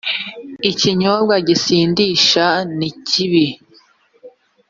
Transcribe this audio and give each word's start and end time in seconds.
ikinyobwa 0.69 1.35
gisindisha 1.47 2.45
nikibi 2.77 3.47